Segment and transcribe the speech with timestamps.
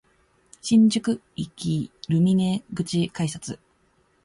[0.63, 3.59] 新宿駅ルミネ口改札